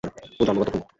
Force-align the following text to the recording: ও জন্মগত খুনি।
ও 0.39 0.43
জন্মগত 0.47 0.69
খুনি। 0.71 0.85